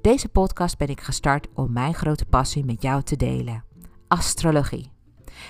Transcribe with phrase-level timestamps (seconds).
[0.00, 3.64] Deze podcast ben ik gestart om mijn grote passie met jou te delen:
[4.08, 4.90] astrologie.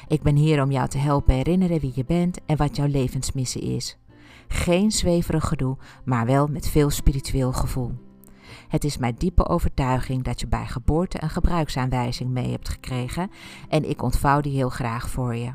[0.07, 3.63] Ik ben hier om jou te helpen herinneren wie je bent en wat jouw levensmissie
[3.63, 3.99] is.
[4.49, 7.93] Geen zweverig gedoe, maar wel met veel spiritueel gevoel.
[8.69, 13.31] Het is mijn diepe overtuiging dat je bij geboorte een gebruiksaanwijzing mee hebt gekregen
[13.69, 15.53] en ik ontvouw die heel graag voor je.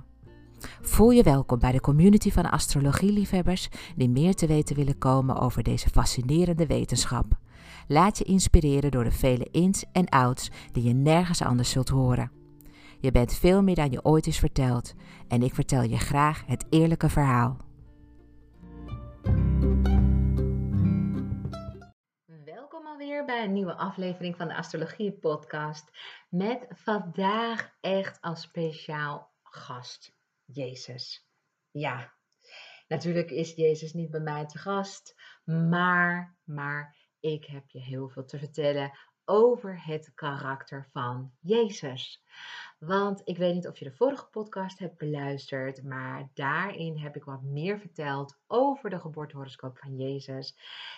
[0.81, 5.63] Voel je welkom bij de community van astrologieliefhebbers die meer te weten willen komen over
[5.63, 7.25] deze fascinerende wetenschap.
[7.87, 12.31] Laat je inspireren door de vele ins en outs die je nergens anders zult horen.
[12.99, 14.93] Je bent veel meer dan je ooit is verteld
[15.27, 17.57] en ik vertel je graag het eerlijke verhaal.
[22.45, 25.91] Welkom alweer bij een nieuwe aflevering van de Astrologie Podcast.
[26.29, 30.13] Met vandaag echt als speciaal gast
[30.53, 31.27] Jezus.
[31.71, 32.13] Ja,
[32.87, 38.25] natuurlijk is Jezus niet bij mij te gast, maar, maar ik heb je heel veel
[38.25, 38.91] te vertellen
[39.25, 42.23] over het karakter van Jezus.
[42.79, 47.23] Want ik weet niet of je de vorige podcast hebt beluisterd, maar daarin heb ik
[47.23, 50.57] wat meer verteld over de geboortehoroscoop van Jezus.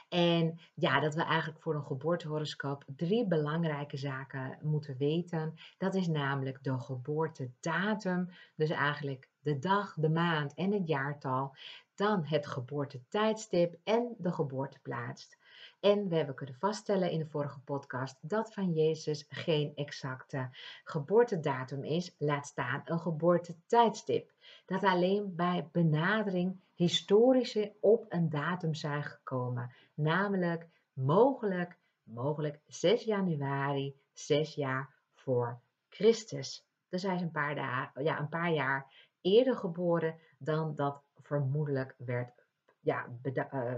[0.09, 5.53] En ja, dat we eigenlijk voor een geboortehoroscoop drie belangrijke zaken moeten weten.
[5.77, 11.55] Dat is namelijk de geboortedatum, dus eigenlijk de dag, de maand en het jaartal.
[11.95, 15.37] Dan het geboortetijdstip en de geboorteplaats.
[15.79, 20.49] En we hebben kunnen vaststellen in de vorige podcast dat van Jezus geen exacte
[20.83, 24.31] geboortedatum is, laat staan een geboortetijdstip.
[24.65, 33.95] Dat alleen bij benadering historische op een datum zijn gekomen, namelijk mogelijk, mogelijk 6 januari,
[34.13, 36.65] 6 jaar voor Christus.
[36.89, 41.95] Dus hij is een paar, dagen, ja, een paar jaar eerder geboren dan dat vermoedelijk
[41.97, 42.45] werd
[42.79, 43.73] ja, uh,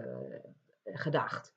[0.84, 1.56] gedacht.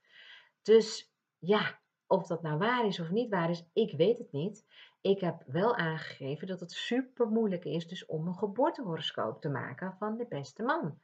[0.62, 4.66] Dus ja, of dat nou waar is of niet waar is, ik weet het niet.
[5.00, 9.96] Ik heb wel aangegeven dat het super moeilijk is dus om een geboortehoroscoop te maken
[9.98, 10.98] van de beste man.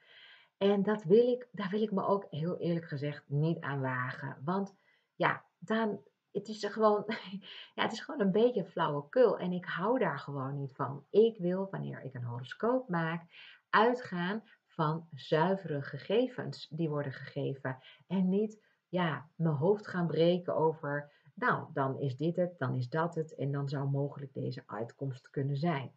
[0.57, 4.41] En dat wil ik, daar wil ik me ook heel eerlijk gezegd niet aan wagen.
[4.45, 4.75] Want
[5.15, 6.01] ja, dan,
[6.37, 7.05] het is gewoon,
[7.75, 9.39] ja, het is gewoon een beetje flauwekul.
[9.39, 11.05] En ik hou daar gewoon niet van.
[11.11, 13.23] Ik wil, wanneer ik een horoscoop maak,
[13.71, 17.79] uitgaan van zuivere gegevens die worden gegeven.
[18.07, 22.89] En niet ja, mijn hoofd gaan breken over, nou, dan is dit het, dan is
[22.89, 25.93] dat het en dan zou mogelijk deze uitkomst kunnen zijn.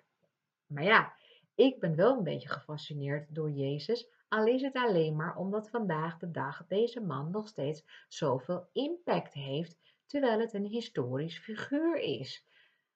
[0.66, 1.14] Maar ja,
[1.56, 6.18] ik ben wel een beetje gefascineerd door Jezus, al is het alleen maar omdat vandaag
[6.18, 9.78] de dag deze man nog steeds zoveel impact heeft,
[10.10, 12.46] terwijl het een historisch figuur is.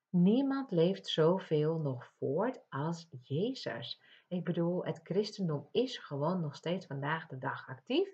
[0.10, 4.02] Niemand leeft zoveel nog voort als Jezus.
[4.28, 8.10] Ik bedoel, het christendom is gewoon nog steeds vandaag de dag actief.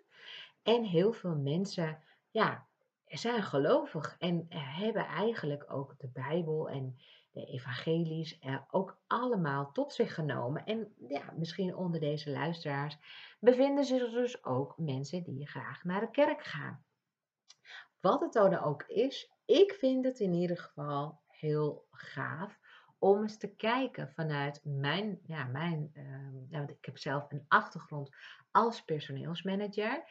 [0.63, 2.67] En heel veel mensen, ja,
[3.05, 6.97] zijn gelovig en hebben eigenlijk ook de Bijbel en
[7.31, 8.39] de evangelies
[8.71, 10.65] ook allemaal tot zich genomen.
[10.65, 12.97] En ja, misschien onder deze luisteraars
[13.39, 16.83] bevinden zich dus ook mensen die graag naar de kerk gaan.
[18.01, 22.59] Wat het dan ook is, ik vind het in ieder geval heel gaaf
[22.99, 25.91] om eens te kijken vanuit mijn, ja, mijn,
[26.51, 28.15] uh, ik heb zelf een achtergrond
[28.51, 30.03] als personeelsmanager.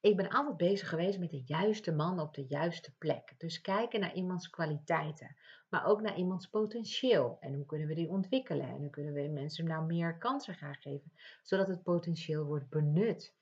[0.00, 3.34] ik ben altijd bezig geweest met de juiste man op de juiste plek.
[3.38, 5.36] Dus kijken naar iemands kwaliteiten,
[5.68, 7.36] maar ook naar iemands potentieel.
[7.40, 8.68] En hoe kunnen we die ontwikkelen?
[8.68, 11.12] En hoe kunnen we mensen nou meer kansen gaan geven,
[11.42, 13.34] zodat het potentieel wordt benut.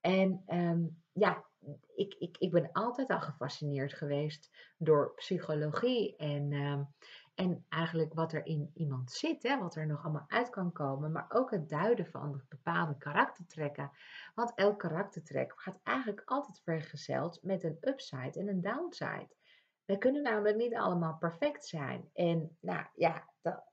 [0.00, 0.84] En ehm,
[1.18, 1.44] ja,
[1.94, 6.82] ik, ik, ik ben altijd al gefascineerd geweest door psychologie en, ehm,
[7.34, 11.12] en eigenlijk wat er in iemand zit, hè, wat er nog allemaal uit kan komen,
[11.12, 13.90] maar ook het duiden van bepaalde karaktertrekken.
[14.34, 19.34] Want elk karaktertrek gaat eigenlijk altijd vergezeld met een upside en een downside.
[19.84, 22.10] We kunnen namelijk niet allemaal perfect zijn.
[22.12, 23.64] En nou ja, dat,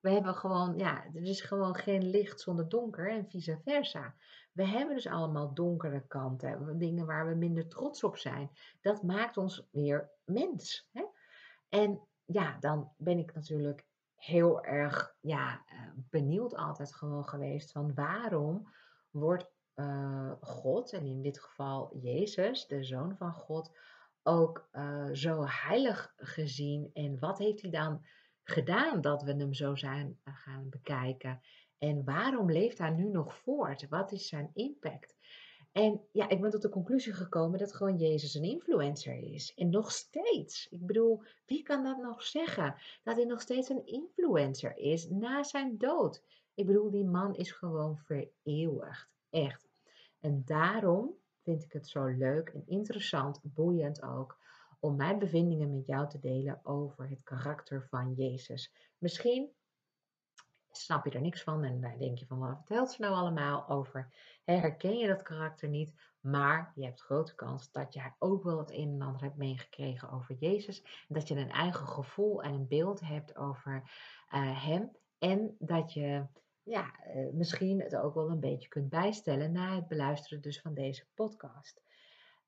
[0.00, 4.14] we hebben gewoon, ja, er is gewoon geen licht zonder donker en vice versa.
[4.54, 8.50] We hebben dus allemaal donkere kanten, dingen waar we minder trots op zijn.
[8.80, 10.88] Dat maakt ons weer mens.
[10.92, 11.04] Hè?
[11.68, 17.94] En ja, dan ben ik natuurlijk heel erg ja, eh, benieuwd altijd gewoon geweest van
[17.94, 18.68] waarom
[19.10, 23.70] wordt uh, God, en in dit geval Jezus, de Zoon van God,
[24.22, 28.04] ook uh, zo heilig gezien en wat heeft hij dan
[28.42, 31.40] gedaan dat we hem zo zijn gaan bekijken?
[31.78, 33.88] En waarom leeft hij nu nog voort?
[33.88, 35.16] Wat is zijn impact?
[35.74, 39.54] En ja, ik ben tot de conclusie gekomen dat gewoon Jezus een influencer is.
[39.54, 40.68] En nog steeds.
[40.70, 42.74] Ik bedoel, wie kan dat nog zeggen?
[43.02, 46.22] Dat hij nog steeds een influencer is na zijn dood.
[46.54, 49.08] Ik bedoel, die man is gewoon vereeuwigd.
[49.30, 49.68] Echt.
[50.20, 54.38] En daarom vind ik het zo leuk en interessant, boeiend ook,
[54.80, 58.72] om mijn bevindingen met jou te delen over het karakter van Jezus.
[58.98, 59.50] Misschien
[60.78, 63.68] snap je er niks van en dan denk je van wat vertelt ze nou allemaal
[63.68, 64.12] over?
[64.44, 68.70] Herken je dat karakter niet, maar je hebt grote kans dat je ook wel het
[68.70, 71.04] een en ander hebt meegekregen over Jezus.
[71.08, 73.82] Dat je een eigen gevoel en een beeld hebt over
[74.34, 74.90] uh, Hem.
[75.18, 76.26] En dat je
[76.62, 80.74] ja, uh, misschien het ook wel een beetje kunt bijstellen na het beluisteren dus van
[80.74, 81.82] deze podcast.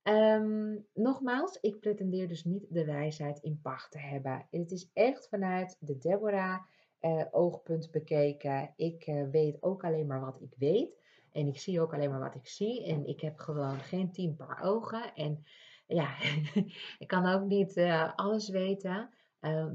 [0.03, 4.47] Um, nogmaals, ik pretendeer dus niet de wijsheid in pacht te hebben.
[4.51, 6.63] Het is echt vanuit de Deborah
[7.01, 8.73] uh, oogpunt bekeken.
[8.77, 11.05] Ik uh, weet ook alleen maar wat ik weet.
[11.33, 12.85] En ik zie ook alleen maar wat ik zie.
[12.87, 15.15] En ik heb gewoon geen tien paar ogen.
[15.15, 15.45] En
[15.87, 16.17] ja,
[16.99, 19.11] ik kan ook niet uh, alles weten.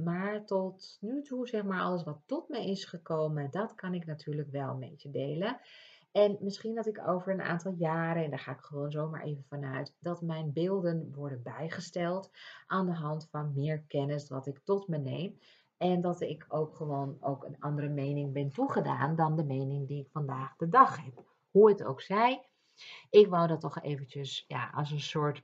[0.03, 4.06] maar tot nu toe, zeg maar, alles wat tot me is gekomen, dat kan ik
[4.06, 5.59] natuurlijk wel met je delen.
[6.12, 9.45] En misschien dat ik over een aantal jaren, en daar ga ik gewoon zomaar even
[9.47, 12.31] vanuit, dat mijn beelden worden bijgesteld
[12.68, 15.39] aan de hand van meer kennis wat ik tot me neem.
[15.81, 20.01] En dat ik ook gewoon ook een andere mening ben toegedaan dan de mening die
[20.01, 21.24] ik vandaag de dag heb.
[21.51, 22.50] Hoe het ook zij.
[23.10, 25.44] Ik wou dat toch eventjes ja, als een soort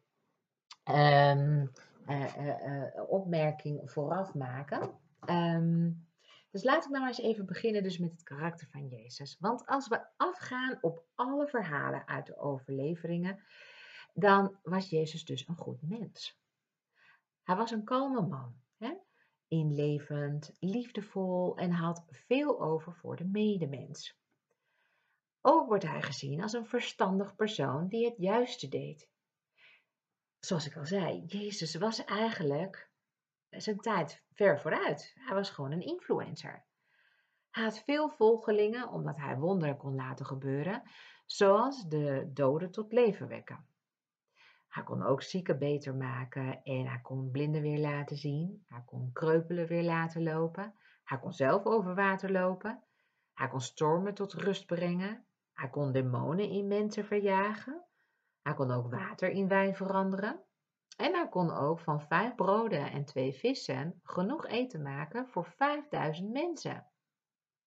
[0.90, 1.72] um,
[2.08, 4.90] uh, uh, opmerking vooraf maken.
[5.30, 6.08] Um,
[6.52, 9.38] dus laten we nou eens even beginnen dus met het karakter van Jezus.
[9.40, 13.40] Want als we afgaan op alle verhalen uit de overleveringen,
[14.14, 16.40] dan was Jezus dus een goed mens.
[17.44, 18.66] Hij was een kalme man.
[19.48, 24.18] Inlevend, liefdevol en had veel over voor de medemens.
[25.42, 29.10] Ook wordt hij gezien als een verstandig persoon die het juiste deed.
[30.40, 32.90] Zoals ik al zei, Jezus was eigenlijk
[33.50, 35.14] zijn tijd ver vooruit.
[35.16, 36.66] Hij was gewoon een influencer.
[37.50, 40.84] Hij had veel volgelingen omdat hij wonderen kon laten gebeuren,
[41.26, 43.68] zoals de doden tot leven wekken.
[44.68, 48.66] Hij kon ook zieken beter maken en hij kon blinden weer laten zien.
[48.68, 50.74] Hij kon kreupelen weer laten lopen.
[51.04, 52.84] Hij kon zelf over water lopen.
[53.34, 55.26] Hij kon stormen tot rust brengen.
[55.54, 57.86] Hij kon demonen in mensen verjagen.
[58.42, 60.42] Hij kon ook water in wijn veranderen.
[60.98, 66.32] En hij kon ook van vijf broden en twee vissen genoeg eten maken voor vijfduizend
[66.32, 66.88] mensen.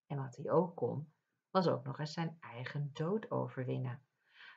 [0.07, 1.13] En wat hij ook kon,
[1.49, 4.03] was ook nog eens zijn eigen dood overwinnen.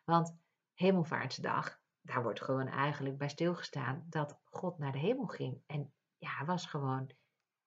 [0.05, 0.37] Want
[0.75, 5.63] Hemelvaartsdag daar wordt gewoon eigenlijk bij stilgestaan dat God naar de hemel ging.
[5.67, 7.11] En ja, hij was gewoon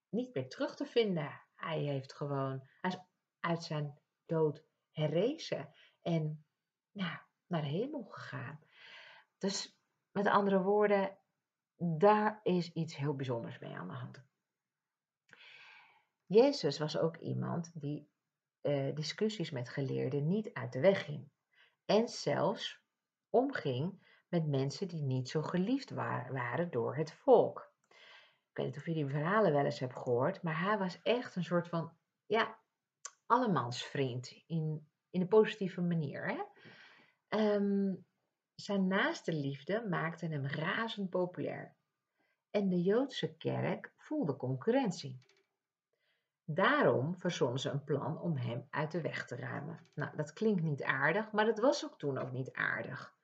[0.10, 1.42] niet meer terug te vinden.
[1.56, 2.98] Hij heeft gewoon, hij is
[3.40, 6.46] uit zijn dood herrezen en
[6.92, 8.60] ja, naar de hemel gegaan.
[9.38, 9.80] Dus
[10.12, 11.18] met andere woorden,
[11.76, 14.26] daar is iets heel bijzonders mee aan de hand.
[16.26, 18.10] Jezus was ook iemand die
[18.62, 21.30] uh, discussies met geleerden niet uit de weg ging.
[21.86, 22.82] En zelfs
[23.30, 27.72] omging met mensen die niet zo geliefd waren door het volk.
[28.50, 31.36] Ik weet niet of je die verhalen wel eens hebt gehoord, maar hij was echt
[31.36, 31.92] een soort van,
[32.26, 32.58] ja,
[33.26, 36.28] allemansvriend in, in een positieve manier.
[36.28, 36.44] Hè?
[37.56, 38.06] Um,
[38.56, 41.76] zijn naaste liefde maakte hem razend populair.
[42.50, 45.22] En de Joodse kerk voelde concurrentie.
[46.44, 49.88] Daarom verzon ze een plan om hem uit de weg te ruimen.
[49.94, 53.17] Nou, dat klinkt niet aardig, maar dat was ook toen ook niet aardig.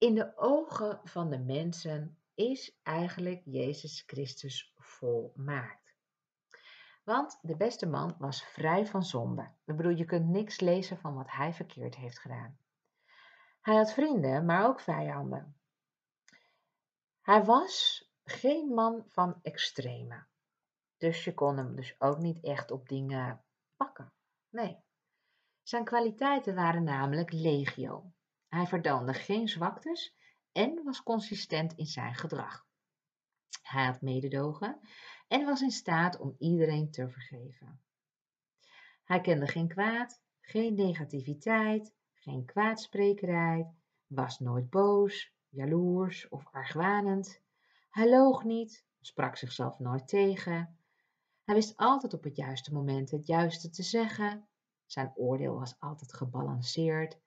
[0.00, 5.94] In de ogen van de mensen is eigenlijk Jezus Christus volmaakt.
[7.04, 9.50] Want de beste man was vrij van zonde.
[9.64, 12.58] Bedoel, je kunt niks lezen van wat hij verkeerd heeft gedaan.
[13.60, 15.56] Hij had vrienden, maar ook vijanden.
[17.20, 20.26] Hij was geen man van extreme.
[20.96, 23.44] Dus je kon hem dus ook niet echt op dingen
[23.76, 24.12] pakken.
[24.48, 24.78] Nee.
[25.62, 28.12] Zijn kwaliteiten waren namelijk legio.
[28.50, 30.14] Hij verdoonde geen zwaktes
[30.52, 32.66] en was consistent in zijn gedrag.
[33.62, 34.80] Hij had mededogen
[35.28, 37.80] en was in staat om iedereen te vergeven.
[39.04, 43.74] Hij kende geen kwaad, geen negativiteit, geen kwaadsprekerij,
[44.06, 47.40] was nooit boos, jaloers of argwanend.
[47.90, 50.78] Hij loog niet, sprak zichzelf nooit tegen.
[51.44, 54.48] Hij wist altijd op het juiste moment het juiste te zeggen.
[54.86, 57.18] Zijn oordeel was altijd gebalanceerd.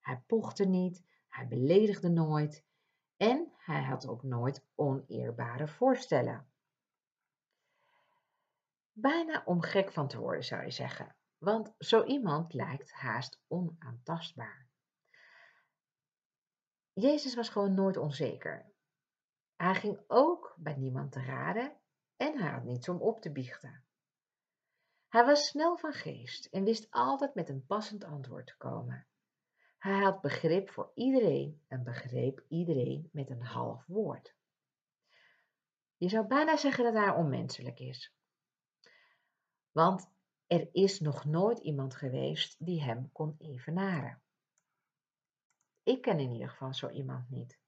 [0.00, 2.64] Hij pochte niet, hij beledigde nooit
[3.16, 6.50] en hij had ook nooit oneerbare voorstellen.
[8.92, 14.68] Bijna om gek van te worden zou je zeggen, want zo iemand lijkt haast onaantastbaar.
[16.92, 18.72] Jezus was gewoon nooit onzeker.
[19.56, 21.76] Hij ging ook bij niemand te raden
[22.16, 23.84] en hij had niets om op te biechten.
[25.08, 29.06] Hij was snel van geest en wist altijd met een passend antwoord te komen.
[29.80, 34.34] Hij had begrip voor iedereen en begreep iedereen met een half woord.
[35.96, 38.14] Je zou bijna zeggen dat hij onmenselijk is.
[39.70, 40.10] Want
[40.46, 44.22] er is nog nooit iemand geweest die hem kon evenaren.
[45.82, 47.58] Ik ken in ieder geval zo iemand niet.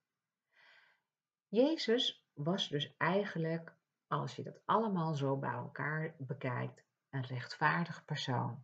[1.48, 3.76] Jezus was dus eigenlijk,
[4.06, 8.62] als je dat allemaal zo bij elkaar bekijkt, een rechtvaardig persoon.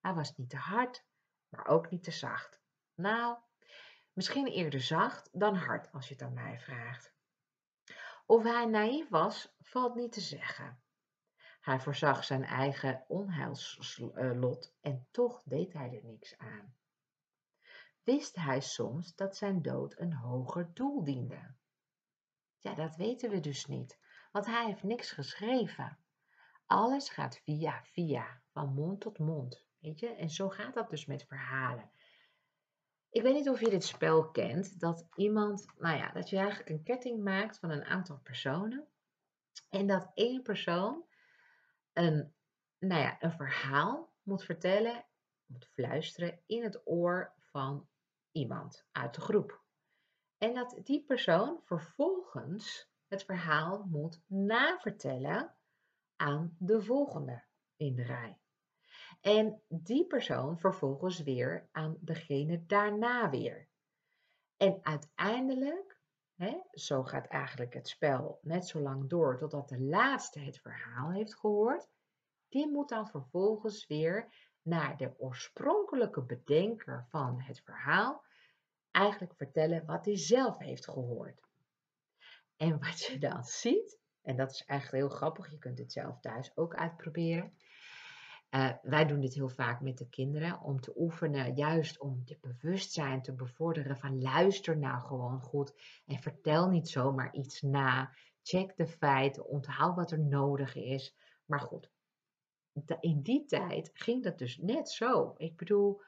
[0.00, 1.04] Hij was niet te hard,
[1.48, 2.59] maar ook niet te zacht.
[3.00, 3.38] Nou,
[4.12, 7.12] misschien eerder zacht dan hard als je het aan mij vraagt.
[8.26, 10.82] Of hij naïef was, valt niet te zeggen.
[11.60, 16.74] Hij voorzag zijn eigen onheilslot en toch deed hij er niks aan.
[18.02, 21.54] Wist hij soms dat zijn dood een hoger doel diende?
[22.58, 23.98] Ja, dat weten we dus niet,
[24.32, 25.98] want hij heeft niks geschreven.
[26.66, 30.08] Alles gaat via via, van mond tot mond, weet je?
[30.08, 31.90] En zo gaat dat dus met verhalen.
[33.10, 36.68] Ik weet niet of je dit spel kent, dat iemand, nou ja, dat je eigenlijk
[36.68, 38.88] een ketting maakt van een aantal personen
[39.68, 41.04] en dat één persoon
[41.92, 42.34] een,
[42.78, 45.04] nou ja, een verhaal moet vertellen,
[45.46, 47.88] moet fluisteren in het oor van
[48.32, 49.62] iemand uit de groep.
[50.38, 55.54] En dat die persoon vervolgens het verhaal moet navertellen
[56.16, 57.44] aan de volgende
[57.76, 58.39] in de rij.
[59.20, 63.68] En die persoon vervolgens weer aan degene daarna weer.
[64.56, 66.00] En uiteindelijk,
[66.34, 71.10] hè, zo gaat eigenlijk het spel net zo lang door totdat de laatste het verhaal
[71.10, 71.88] heeft gehoord,
[72.48, 78.24] die moet dan vervolgens weer naar de oorspronkelijke bedenker van het verhaal
[78.90, 81.40] eigenlijk vertellen wat hij zelf heeft gehoord.
[82.56, 86.20] En wat je dan ziet, en dat is eigenlijk heel grappig, je kunt het zelf
[86.20, 87.56] thuis ook uitproberen.
[88.50, 92.38] Uh, wij doen dit heel vaak met de kinderen om te oefenen, juist om je
[92.40, 95.74] bewustzijn te bevorderen van luister nou gewoon goed
[96.06, 98.14] en vertel niet zomaar iets na.
[98.42, 101.16] Check de feiten, onthoud wat er nodig is.
[101.44, 101.90] Maar goed,
[103.00, 105.34] in die tijd ging dat dus net zo.
[105.36, 106.00] Ik bedoel,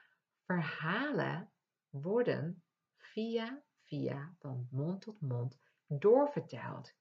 [0.45, 1.51] verhalen
[1.89, 2.63] worden
[2.97, 6.93] via via van mond tot mond doorverteld.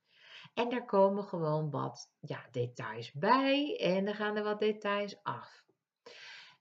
[0.54, 5.64] En daar komen gewoon wat ja, details bij en dan gaan er wat details af.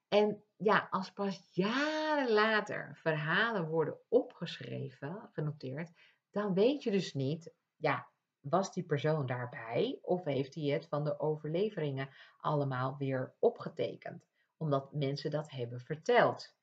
[0.08, 5.90] En ja, als pas jaren later verhalen worden opgeschreven, genoteerd,
[6.30, 8.08] dan weet je dus niet, ja,
[8.40, 12.08] was die persoon daarbij of heeft hij het van de overleveringen
[12.38, 14.26] allemaal weer opgetekend?
[14.56, 16.54] Omdat mensen dat hebben verteld.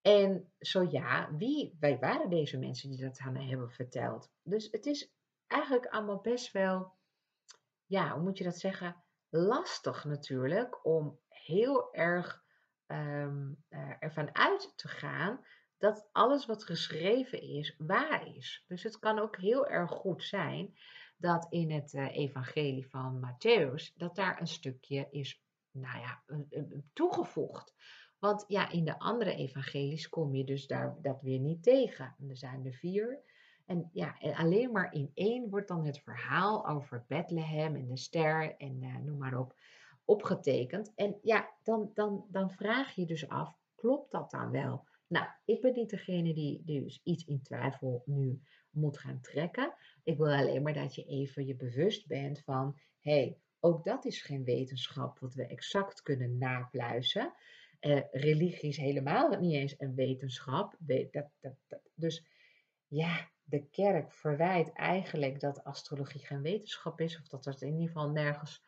[0.00, 4.30] En zo ja, wie, wij waren deze mensen die dat aan hebben verteld?
[4.42, 5.13] Dus het is
[5.54, 6.92] eigenlijk allemaal best wel,
[7.86, 8.96] ja, hoe moet je dat zeggen?
[9.28, 12.44] Lastig natuurlijk om heel erg
[12.86, 13.64] um,
[13.98, 15.44] ervan uit te gaan
[15.78, 18.64] dat alles wat geschreven is waar is.
[18.66, 20.74] Dus het kan ook heel erg goed zijn
[21.16, 26.22] dat in het uh, evangelie van Matthäus, dat daar een stukje is, nou ja,
[26.92, 27.74] toegevoegd.
[28.18, 32.16] Want ja, in de andere evangelies kom je dus daar, dat weer niet tegen.
[32.28, 33.22] er zijn er vier.
[33.64, 37.96] En ja, en alleen maar in één wordt dan het verhaal over Bethlehem en de
[37.96, 39.54] ster en uh, noem maar op
[40.04, 40.92] opgetekend.
[40.94, 44.86] En ja, dan, dan, dan vraag je dus af, klopt dat dan wel?
[45.06, 48.40] Nou, ik ben niet degene die dus iets in twijfel nu
[48.70, 49.74] moet gaan trekken.
[50.02, 54.04] Ik wil alleen maar dat je even je bewust bent van, hé, hey, ook dat
[54.04, 57.32] is geen wetenschap wat we exact kunnen napluizen.
[57.80, 60.76] Uh, religie is helemaal niet eens een wetenschap.
[60.78, 62.26] Dat, dat, dat, dus
[62.86, 67.86] ja, de kerk verwijt eigenlijk dat astrologie geen wetenschap is, of dat het in ieder
[67.86, 68.64] geval nergens,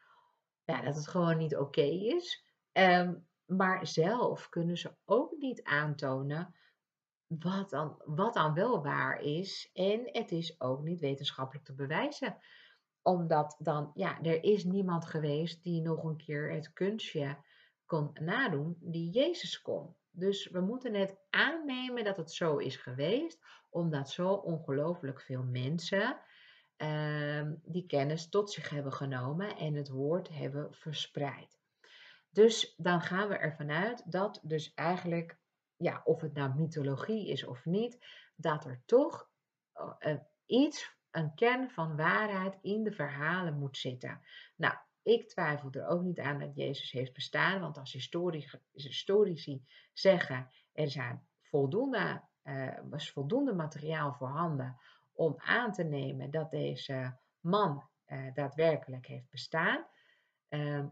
[0.65, 2.45] ja, dat het gewoon niet oké is.
[2.73, 6.55] Um, maar zelf kunnen ze ook niet aantonen
[7.27, 9.71] wat dan, wat dan wel waar is.
[9.73, 12.37] En het is ook niet wetenschappelijk te bewijzen.
[13.03, 17.37] Omdat dan, ja, er is niemand geweest die nog een keer het kunstje
[17.85, 19.95] kon nadoen die Jezus kon.
[20.19, 26.21] Dus we moeten het aannemen dat het zo is geweest, omdat zo ongelooflijk veel mensen
[26.77, 31.59] uh, die kennis tot zich hebben genomen en het woord hebben verspreid.
[32.31, 35.39] Dus dan gaan we ervan uit dat dus eigenlijk,
[35.77, 38.07] ja, of het nou mythologie is of niet,
[38.37, 39.31] dat er toch
[39.99, 44.21] uh, iets, een kern van waarheid in de verhalen moet zitten.
[44.57, 44.75] Nou,
[45.07, 47.93] ik twijfel er ook niet aan dat Jezus heeft bestaan, want als
[48.73, 54.77] historici zeggen er zijn voldoende, uh, was voldoende materiaal voorhanden
[55.13, 59.87] om aan te nemen dat deze man uh, daadwerkelijk heeft bestaan,
[60.49, 60.85] uh,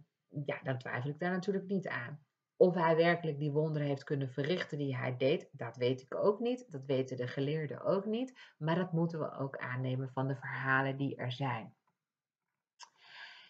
[0.45, 2.25] ja, dan twijfel ik daar natuurlijk niet aan.
[2.57, 6.41] Of hij werkelijk die wonderen heeft kunnen verrichten die hij deed, dat weet ik ook
[6.41, 6.71] niet.
[6.71, 8.55] Dat weten de geleerden ook niet.
[8.59, 11.75] Maar dat moeten we ook aannemen van de verhalen die er zijn.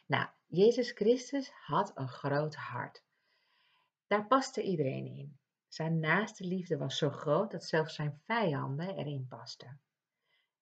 [0.07, 3.05] Nou, Jezus Christus had een groot hart.
[4.07, 5.39] Daar paste iedereen in.
[5.69, 9.81] Zijn naaste liefde was zo groot dat zelfs zijn vijanden erin pasten.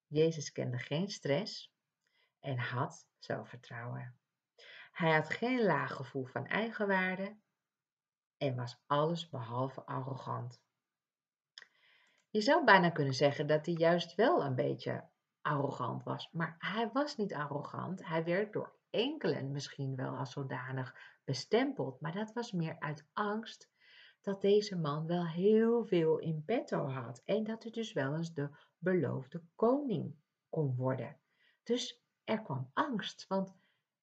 [0.07, 1.73] Jezus kende geen stress
[2.41, 4.19] en had zelfvertrouwen.
[4.93, 7.37] Hij had geen laag gevoel van eigenwaarde
[8.37, 10.61] en was alles behalve arrogant.
[12.31, 15.09] Je zou bijna kunnen zeggen dat hij juist wel een beetje
[15.43, 18.07] arrogant was, maar hij was niet arrogant.
[18.07, 23.71] Hij werd door enkelen misschien wel als zodanig bestempeld, maar dat was meer uit angst
[24.21, 28.35] dat deze man wel heel veel in petto had en dat hij dus wel eens
[28.35, 30.15] de beloofde koning
[30.49, 31.17] kon worden.
[31.63, 33.55] Dus er kwam angst, want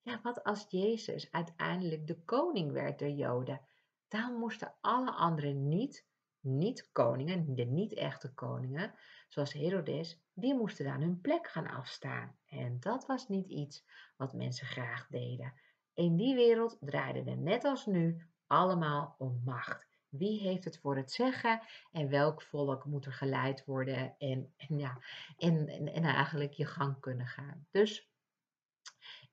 [0.01, 3.61] ja, wat als Jezus uiteindelijk de koning werd der Joden?
[4.07, 6.05] Dan moesten alle anderen niet,
[6.41, 8.93] niet koningen, de niet-echte koningen,
[9.27, 12.35] zoals Herodes, die moesten dan hun plek gaan afstaan.
[12.45, 13.85] En dat was niet iets
[14.17, 15.53] wat mensen graag deden.
[15.93, 19.87] In die wereld draaide het net als nu allemaal om macht.
[20.09, 24.77] Wie heeft het voor het zeggen en welk volk moet er geleid worden en, en
[24.77, 25.01] ja,
[25.37, 27.67] en, en eigenlijk je gang kunnen gaan.
[27.71, 28.09] Dus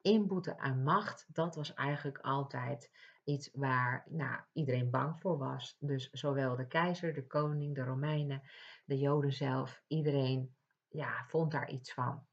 [0.03, 2.91] inboeten aan macht, dat was eigenlijk altijd
[3.27, 5.77] iets waar nou, iedereen bang voor was.
[5.79, 8.43] Dus zowel de keizer, de koning, de Romeinen,
[8.85, 10.57] de Joden zelf, iedereen
[10.89, 12.27] ja, vond daar iets van.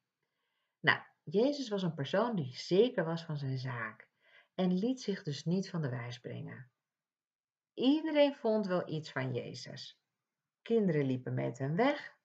[0.79, 4.08] Nou, Jezus was een persoon die zeker was van zijn zaak
[4.56, 6.71] en liet zich dus niet van de wijs brengen.
[7.73, 9.99] Iedereen vond wel iets van Jezus.
[10.62, 12.17] Kinderen liepen met hem weg,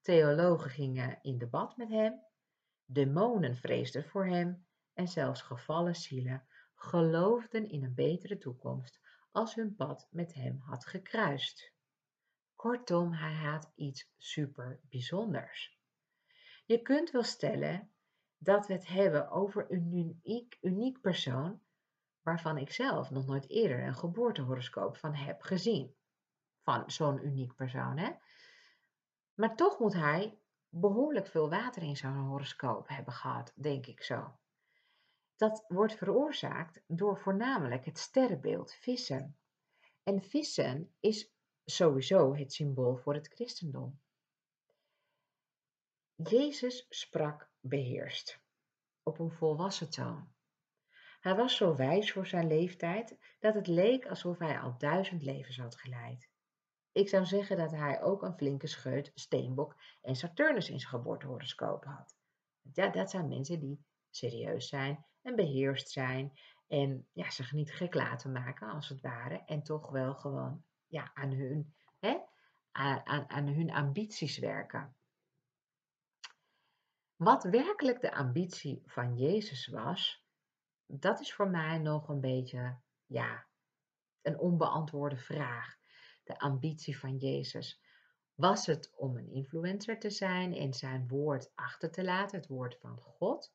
[0.00, 2.20] theologen gingen in debat met hem,
[2.84, 6.47] demonen vreesden voor hem en zelfs gevallen zielen
[6.78, 11.72] geloofden in een betere toekomst als hun pad met hem had gekruist.
[12.54, 15.78] Kortom, hij had iets super bijzonders.
[16.64, 17.90] Je kunt wel stellen
[18.38, 21.60] dat we het hebben over een uniek, uniek persoon
[22.22, 25.94] waarvan ik zelf nog nooit eerder een geboortehoroscoop van heb gezien.
[26.62, 28.10] Van zo'n uniek persoon, hè?
[29.34, 30.38] Maar toch moet hij
[30.68, 34.38] behoorlijk veel water in zijn horoscoop hebben gehad, denk ik zo.
[35.38, 39.38] Dat wordt veroorzaakt door voornamelijk het sterrenbeeld vissen.
[40.02, 41.32] En vissen is
[41.64, 44.00] sowieso het symbool voor het christendom.
[46.14, 48.40] Jezus sprak beheerst,
[49.02, 50.32] op een volwassen toon.
[51.20, 55.58] Hij was zo wijs voor zijn leeftijd dat het leek alsof hij al duizend levens
[55.58, 56.28] had geleid.
[56.92, 61.84] Ik zou zeggen dat hij ook een flinke scheut Steenbok en Saturnus in zijn geboortehoroscoop
[61.84, 62.16] had.
[62.72, 66.38] Ja, dat zijn mensen die serieus zijn en beheerst zijn
[66.68, 71.10] en ja, zich niet gek laten maken als het ware en toch wel gewoon ja,
[71.14, 72.18] aan, hun, hè,
[72.72, 74.96] aan, aan hun ambities werken.
[77.16, 80.26] Wat werkelijk de ambitie van Jezus was,
[80.86, 83.46] dat is voor mij nog een beetje ja,
[84.22, 85.76] een onbeantwoorde vraag.
[86.24, 87.82] De ambitie van Jezus.
[88.34, 92.78] Was het om een influencer te zijn en zijn woord achter te laten, het woord
[92.80, 93.52] van God?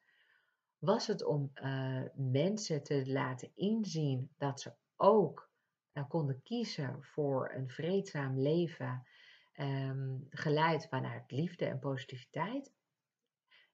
[0.84, 5.52] Was het om uh, mensen te laten inzien dat ze ook
[5.94, 9.08] uh, konden kiezen voor een vreedzaam leven
[9.52, 12.74] ehm, geleid vanuit liefde en positiviteit.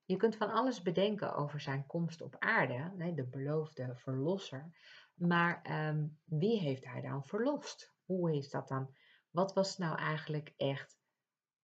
[0.05, 4.75] Je kunt van alles bedenken over zijn komst op aarde, de beloofde verlosser.
[5.13, 7.93] Maar ehm, wie heeft hij dan verlost?
[8.05, 8.95] Hoe is dat dan?
[9.29, 10.97] Wat was nou eigenlijk echt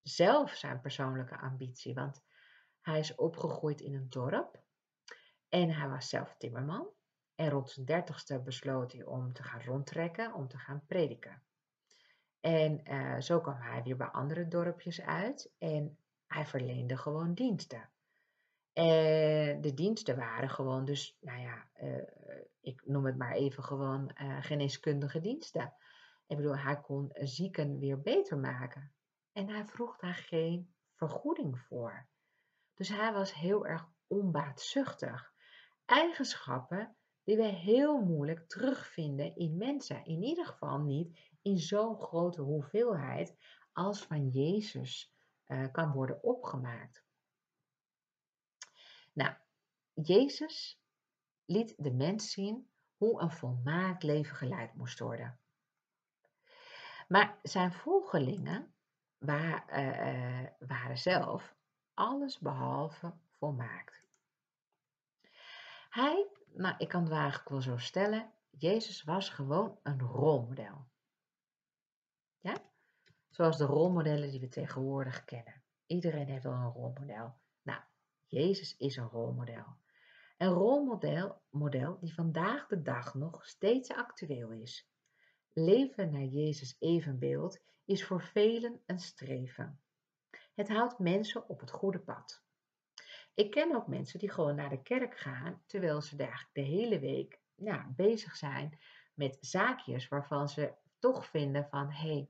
[0.01, 1.93] zelf zijn persoonlijke ambitie?
[1.93, 2.23] Want
[2.81, 4.63] hij is opgegroeid in een dorp
[5.55, 6.87] en hij was zelf timmerman.
[7.35, 11.41] En rond zijn dertigste besloot hij om te gaan rondtrekken, om te gaan prediken.
[12.39, 17.89] En uh, zo kwam hij weer bij andere dorpjes uit en hij verleende gewoon diensten.
[18.73, 22.03] En de diensten waren gewoon dus, nou ja, uh,
[22.61, 25.73] ik noem het maar even gewoon geneeskundige diensten.
[26.27, 28.93] Ik bedoel, hij kon zieken weer beter maken.
[29.31, 32.07] En hij vroeg daar geen vergoeding voor.
[32.73, 35.33] Dus hij was heel erg onbaatzuchtig.
[35.85, 40.05] Eigenschappen die we heel moeilijk terugvinden in mensen.
[40.05, 43.35] In ieder geval niet in zo'n grote hoeveelheid
[43.73, 45.13] als van Jezus
[45.47, 47.03] uh, kan worden opgemaakt.
[49.13, 49.33] Nou,
[49.93, 50.81] Jezus
[51.45, 55.39] liet de mens zien hoe een volmaakt leven geleid moest worden.
[57.07, 58.75] Maar zijn volgelingen
[59.19, 61.55] uh, uh, waren zelf
[61.93, 64.04] alles behalve volmaakt.
[65.95, 70.87] Hij, nou ik kan het eigenlijk wel zo stellen, Jezus was gewoon een rolmodel.
[72.39, 72.55] Ja?
[73.29, 75.63] Zoals de rolmodellen die we tegenwoordig kennen.
[75.85, 77.33] Iedereen heeft wel een rolmodel.
[77.61, 77.81] Nou,
[78.27, 79.65] Jezus is een rolmodel.
[80.37, 84.89] Een rolmodel model die vandaag de dag nog steeds actueel is.
[85.53, 89.81] Leven naar Jezus evenbeeld is voor velen een streven.
[90.53, 92.44] Het houdt mensen op het goede pad.
[93.35, 96.99] Ik ken ook mensen die gewoon naar de kerk gaan, terwijl ze eigenlijk de hele
[96.99, 97.39] week
[97.95, 98.79] bezig zijn
[99.13, 102.29] met zaakjes waarvan ze toch vinden van hé, hey,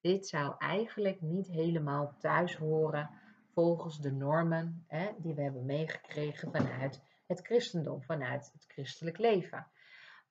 [0.00, 3.10] dit zou eigenlijk niet helemaal thuis horen
[3.54, 9.66] volgens de normen hè, die we hebben meegekregen vanuit het christendom, vanuit het christelijk leven.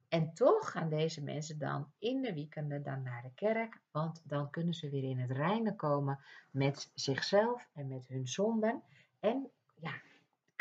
[0.07, 4.49] En toch gaan deze mensen dan in de weekenden dan naar de kerk, want dan
[4.49, 6.19] kunnen ze weer in het reine komen
[6.51, 8.83] met zichzelf en met hun zonden.
[9.19, 9.51] En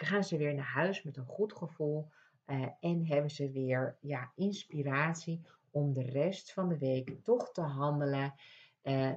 [0.09, 2.09] gaan ze weer naar huis met een goed gevoel
[2.47, 7.61] uh, en hebben ze weer ja, inspiratie om de rest van de week toch te
[7.61, 8.35] handelen
[8.83, 9.13] uh,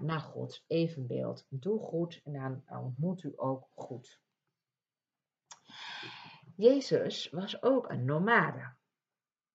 [0.00, 1.46] naar Gods evenbeeld.
[1.48, 4.20] Doe goed en dan ontmoet u ook goed.
[6.56, 8.72] Jezus was ook een nomade.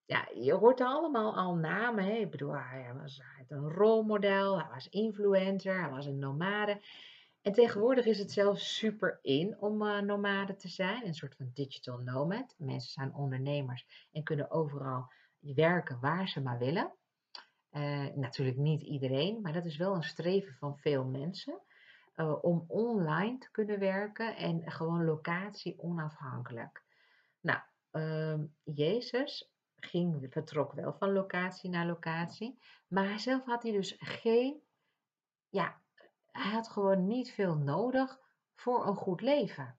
[0.06, 2.04] Ja, je hoort allemaal al namen.
[2.04, 2.12] Hè?
[2.12, 6.82] Ik bedoel, hij was een rolmodel, hij was influencer, hij was een nomade.
[7.42, 11.52] En tegenwoordig is het zelfs super in om uh, nomade te zijn, een soort van
[11.54, 12.56] digital nomad.
[12.58, 16.94] Mensen zijn ondernemers en kunnen overal werken waar ze maar willen.
[17.72, 21.62] Uh, natuurlijk niet iedereen, maar dat is wel een streven van veel mensen.
[22.16, 26.84] Uh, om online te kunnen werken en gewoon locatie onafhankelijk.
[27.40, 27.60] Nou,
[27.92, 34.62] uh, Jezus ging, vertrok wel van locatie naar locatie, maar zelf had hij dus geen,
[35.50, 35.82] ja,
[36.32, 38.20] hij had gewoon niet veel nodig
[38.56, 39.78] voor een goed leven.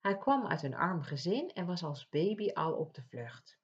[0.00, 3.58] Hij kwam uit een arm gezin en was als baby al op de vlucht.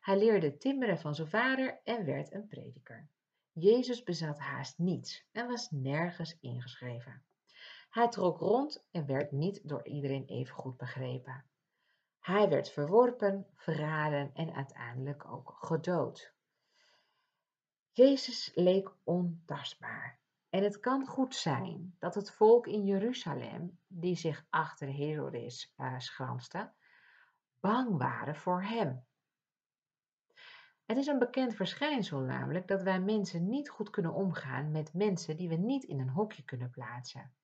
[0.00, 3.08] Hij leerde timmeren van zijn vader en werd een prediker.
[3.52, 7.24] Jezus bezat haast niets en was nergens ingeschreven.
[7.90, 11.44] Hij trok rond en werd niet door iedereen even goed begrepen.
[12.18, 16.32] Hij werd verworpen, verraden en uiteindelijk ook gedood.
[17.92, 20.21] Jezus leek ontastbaar.
[20.52, 25.98] En het kan goed zijn dat het volk in Jeruzalem, die zich achter Herodes uh,
[25.98, 26.72] schranste,
[27.60, 29.04] bang waren voor hem.
[30.84, 35.36] Het is een bekend verschijnsel namelijk dat wij mensen niet goed kunnen omgaan met mensen
[35.36, 37.34] die we niet in een hokje kunnen plaatsen.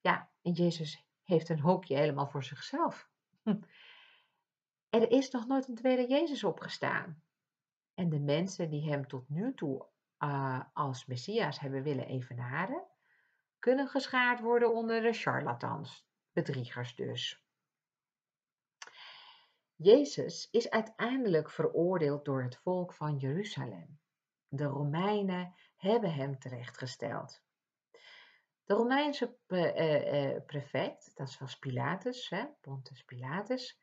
[0.00, 3.08] Ja, en Jezus heeft een hokje helemaal voor zichzelf.
[4.88, 7.22] Er is nog nooit een tweede Jezus opgestaan.
[7.94, 9.86] En de mensen die hem tot nu toe
[10.20, 12.86] uh, als Messias hebben willen evenaren,
[13.58, 17.44] kunnen geschaard worden onder de charlatans, bedriegers dus.
[19.74, 24.00] Jezus is uiteindelijk veroordeeld door het volk van Jeruzalem.
[24.48, 27.42] De Romeinen hebben hem terechtgesteld.
[28.64, 33.82] De Romeinse uh, uh, prefect, dat was Pilatus, hè, Pontus Pilatus,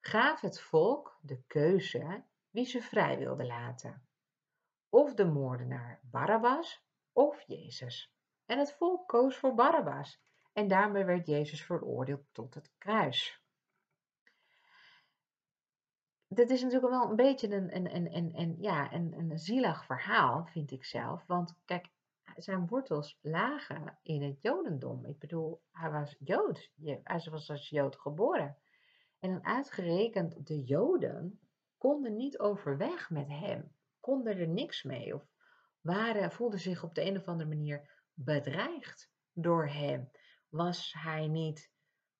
[0.00, 4.07] gaf het volk de keuze wie ze vrij wilde laten.
[4.88, 8.12] Of de moordenaar Barabbas of Jezus.
[8.46, 10.20] En het volk koos voor Barabbas
[10.52, 13.42] en daarmee werd Jezus veroordeeld tot het kruis.
[16.28, 20.70] Dit is natuurlijk wel een beetje een, een, een, ja, een, een zielig verhaal, vind
[20.70, 21.26] ik zelf.
[21.26, 21.88] Want kijk,
[22.36, 25.06] zijn wortels lagen in het Jodendom.
[25.06, 26.70] Ik bedoel, hij was Jood.
[26.84, 28.56] Hij was als Jood geboren.
[29.18, 31.40] En dan uitgerekend de Joden
[31.78, 33.72] konden niet overweg met hem,
[34.08, 35.22] konden er niks mee of
[35.80, 40.10] waren, voelden zich op de een of andere manier bedreigd door hem.
[40.48, 41.70] Was hij niet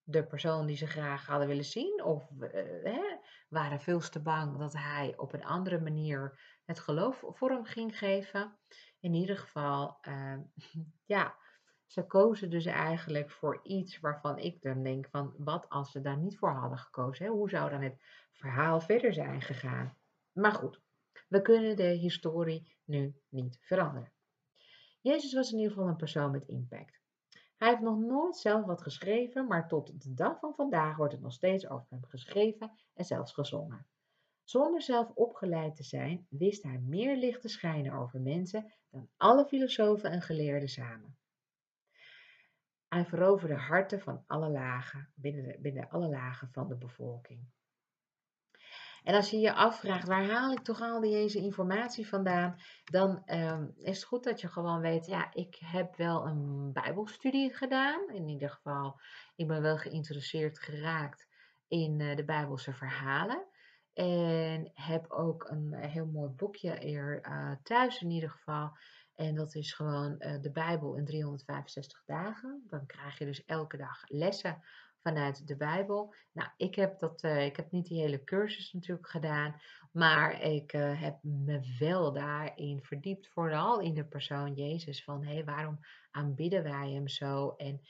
[0.03, 2.03] de persoon die ze graag hadden willen zien?
[2.03, 2.49] Of uh,
[2.83, 7.97] hè, waren veel te bang dat hij op een andere manier het geloof vorm ging
[7.97, 8.57] geven?
[8.99, 10.37] In ieder geval, uh,
[11.15, 11.35] ja,
[11.85, 16.17] ze kozen dus eigenlijk voor iets waarvan ik dan denk van, wat als ze daar
[16.17, 17.25] niet voor hadden gekozen?
[17.25, 17.31] Hè?
[17.31, 19.97] Hoe zou dan het verhaal verder zijn gegaan?
[20.31, 20.81] Maar goed,
[21.29, 24.11] we kunnen de historie nu niet veranderen.
[25.01, 26.99] Jezus was in ieder geval een persoon met impact.
[27.57, 31.21] Hij heeft nog nooit zelf wat geschreven, maar tot de dag van vandaag wordt het
[31.21, 33.87] nog steeds over hem geschreven en zelfs gezongen.
[34.43, 39.45] Zonder zelf opgeleid te zijn, wist hij meer licht te schijnen over mensen dan alle
[39.45, 41.17] filosofen en geleerden samen.
[42.87, 47.47] Hij veroverde harten van alle lagen, binnen, binnen alle lagen van de bevolking.
[49.09, 52.55] En als je je afvraagt, waar haal ik toch al deze informatie vandaan?
[52.83, 57.53] Dan ehm, is het goed dat je gewoon weet, ja, ik heb wel een bijbelstudie
[57.53, 58.09] gedaan.
[58.13, 58.99] In ieder geval,
[59.35, 61.27] ik ben wel geïnteresseerd geraakt
[61.67, 63.45] in uh, de bijbelse verhalen.
[63.93, 68.77] En heb ook een heel mooi boekje er uh, thuis in ieder geval.
[69.15, 72.63] En dat is gewoon de Bijbel in 365 dagen.
[72.67, 74.63] Dan krijg je dus elke dag lessen
[75.01, 76.13] vanuit de Bijbel.
[76.31, 80.73] Nou, ik heb, dat, uh, ik heb niet die hele cursus natuurlijk gedaan, maar ik
[80.73, 85.03] uh, heb me wel daarin verdiept, vooral in de persoon Jezus.
[85.03, 85.79] Van hé, hey, waarom
[86.11, 87.53] aanbidden wij hem zo?
[87.57, 87.81] En,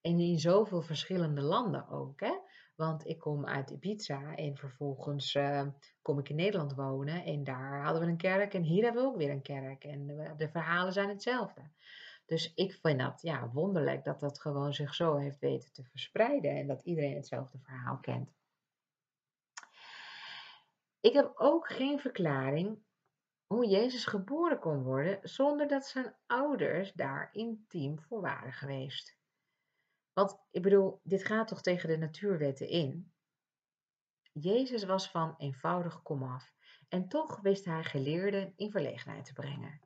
[0.00, 2.20] en in zoveel verschillende landen ook.
[2.20, 2.38] Hè?
[2.74, 5.62] Want ik kom uit Ibiza en vervolgens uh,
[6.02, 7.24] kom ik in Nederland wonen.
[7.24, 9.84] En daar hadden we een kerk en hier hebben we ook weer een kerk.
[9.84, 11.60] En de verhalen zijn hetzelfde.
[12.26, 16.50] Dus ik vind dat ja, wonderlijk dat dat gewoon zich zo heeft weten te verspreiden
[16.50, 18.34] en dat iedereen hetzelfde verhaal kent.
[21.00, 22.84] Ik heb ook geen verklaring
[23.46, 29.18] hoe Jezus geboren kon worden zonder dat zijn ouders daar intiem voor waren geweest.
[30.12, 33.12] Want ik bedoel, dit gaat toch tegen de natuurwetten in?
[34.32, 36.54] Jezus was van eenvoudig komaf
[36.88, 39.80] en toch wist hij geleerden in verlegenheid te brengen.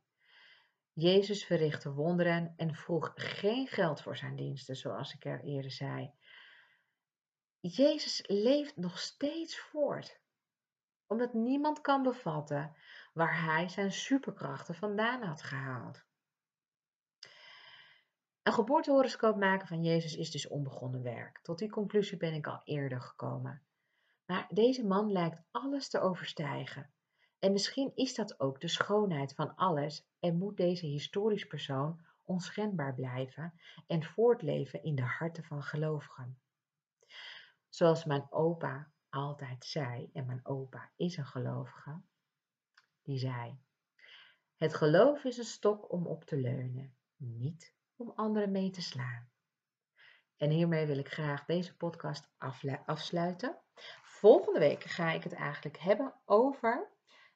[1.01, 6.13] Jezus verrichtte wonderen en vroeg geen geld voor zijn diensten, zoals ik er eerder zei.
[7.61, 10.21] Jezus leeft nog steeds voort,
[11.07, 12.77] omdat niemand kan bevatten
[13.13, 16.05] waar hij zijn superkrachten vandaan had gehaald.
[18.43, 21.39] Een geboortehoroscoop maken van Jezus is dus onbegonnen werk.
[21.43, 23.63] Tot die conclusie ben ik al eerder gekomen.
[24.27, 26.93] Maar deze man lijkt alles te overstijgen.
[27.41, 32.95] En misschien is dat ook de schoonheid van alles en moet deze historisch persoon onschendbaar
[32.95, 36.41] blijven en voortleven in de harten van gelovigen.
[37.69, 42.01] Zoals mijn opa altijd zei, en mijn opa is een gelovige,
[43.03, 43.59] die zei:
[44.57, 49.31] Het geloof is een stok om op te leunen, niet om anderen mee te slaan.
[50.37, 52.29] En hiermee wil ik graag deze podcast
[52.85, 53.57] afsluiten.
[54.03, 56.90] Volgende week ga ik het eigenlijk hebben over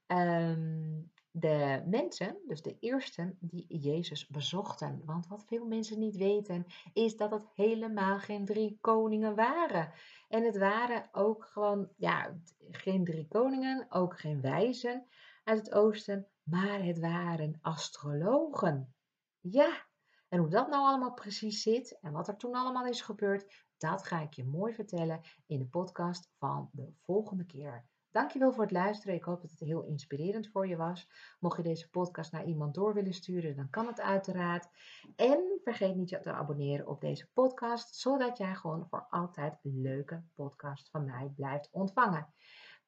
[0.07, 5.03] Ehm, de mensen, dus de eersten die Jezus bezochten.
[5.05, 9.93] Want wat veel mensen niet weten, is dat het helemaal geen drie koningen waren.
[10.29, 12.39] En het waren ook gewoon, ja,
[12.71, 15.07] geen drie koningen, ook geen wijzen
[15.45, 18.95] uit het oosten, maar het waren astrologen.
[19.41, 19.87] Ja,
[20.29, 24.07] en hoe dat nou allemaal precies zit en wat er toen allemaal is gebeurd, dat
[24.07, 27.87] ga ik je mooi vertellen in de podcast van de volgende keer.
[28.15, 29.15] Dankjewel voor het luisteren.
[29.15, 31.09] Ik hoop dat het heel inspirerend voor je was.
[31.41, 34.69] Mocht je deze podcast naar iemand door willen sturen, dan kan het uiteraard.
[35.17, 39.81] En vergeet niet je te abonneren op deze podcast, zodat jij gewoon voor altijd een
[39.81, 42.35] leuke podcast van mij blijft ontvangen.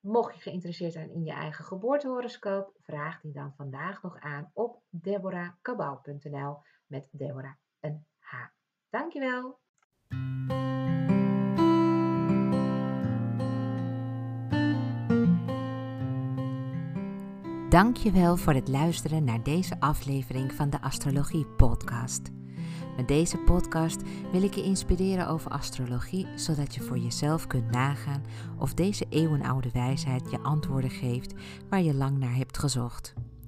[0.01, 4.83] Mocht je geïnteresseerd zijn in je eigen geboortehoroscoop, vraag die dan vandaag nog aan op
[4.89, 8.35] deborahkabau.nl met Deborah een H.
[8.91, 9.66] Dankjewel.
[17.77, 22.31] Dankjewel voor het luisteren naar deze aflevering van de Astrologie Podcast.
[22.97, 28.25] Met deze podcast wil ik je inspireren over astrologie, zodat je voor jezelf kunt nagaan
[28.59, 31.35] of deze eeuwenoude wijsheid je antwoorden geeft
[31.69, 33.15] waar je lang naar hebt gezocht.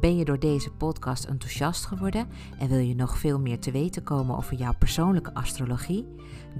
[0.00, 2.28] Ben je door deze podcast enthousiast geworden
[2.58, 6.06] en wil je nog veel meer te weten komen over jouw persoonlijke astrologie?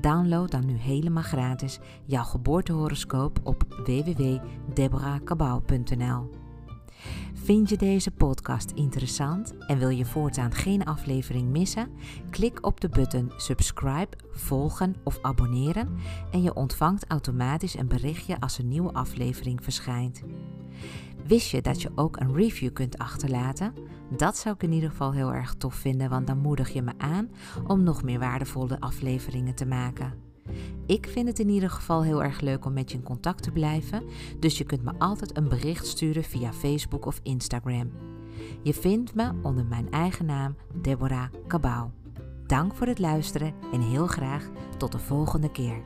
[0.01, 6.31] Download dan nu helemaal gratis jouw geboortehoroscoop op www.deborahkabau.nl.
[7.35, 11.91] Vind je deze podcast interessant en wil je voortaan geen aflevering missen?
[12.31, 15.97] Klik op de button subscribe, volgen of abonneren
[16.31, 20.23] en je ontvangt automatisch een berichtje als een nieuwe aflevering verschijnt.
[21.27, 23.75] Wist je dat je ook een review kunt achterlaten?
[24.17, 26.93] Dat zou ik in ieder geval heel erg tof vinden, want dan moedig je me
[26.99, 27.31] aan
[27.67, 30.15] om nog meer waardevolle afleveringen te maken.
[30.87, 33.51] Ik vind het in ieder geval heel erg leuk om met je in contact te
[33.51, 34.03] blijven,
[34.41, 37.91] dus je kunt me altijd een bericht sturen via Facebook of Instagram.
[38.63, 41.91] Je vindt me onder mijn eigen naam Deborah Cabau.
[42.47, 45.83] Dank voor het luisteren en heel graag tot de volgende keer.